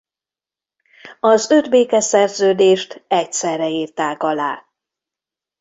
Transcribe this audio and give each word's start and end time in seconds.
Az 1.19 1.49
öt 1.49 1.69
békeszerződést 1.69 3.05
egyszerre 3.07 3.69
írták 3.69 4.23
alá. 4.23 4.65